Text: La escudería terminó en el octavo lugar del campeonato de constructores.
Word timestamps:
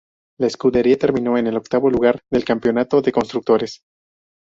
La 0.39 0.47
escudería 0.47 0.97
terminó 0.97 1.37
en 1.37 1.45
el 1.45 1.57
octavo 1.57 1.87
lugar 1.91 2.19
del 2.31 2.43
campeonato 2.43 3.03
de 3.03 3.11
constructores. 3.11 3.83